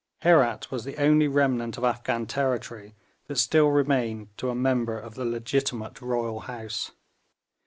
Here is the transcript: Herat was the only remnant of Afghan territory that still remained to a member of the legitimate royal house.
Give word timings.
Herat 0.23 0.71
was 0.71 0.83
the 0.83 0.97
only 0.97 1.27
remnant 1.27 1.77
of 1.77 1.83
Afghan 1.83 2.25
territory 2.25 2.95
that 3.27 3.35
still 3.35 3.67
remained 3.67 4.35
to 4.39 4.49
a 4.49 4.55
member 4.55 4.97
of 4.97 5.13
the 5.13 5.25
legitimate 5.25 6.01
royal 6.01 6.39
house. 6.39 6.89